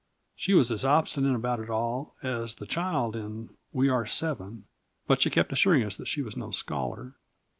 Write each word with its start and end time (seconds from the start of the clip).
She 0.35 0.55
was 0.55 0.71
as 0.71 0.83
obstinate 0.83 1.35
about 1.35 1.59
it 1.59 1.69
all 1.69 2.15
as 2.23 2.55
the 2.55 2.65
child 2.65 3.15
in 3.15 3.51
We 3.71 3.87
are 3.87 4.07
Seven. 4.07 4.63
But 5.05 5.21
she 5.21 5.29
kept 5.29 5.51
assuring 5.53 5.83
us 5.83 5.95
that 5.97 6.07
she 6.07 6.23
was 6.23 6.35
no 6.35 6.49
scholar. 6.49 7.13